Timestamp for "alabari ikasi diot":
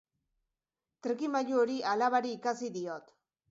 1.93-3.17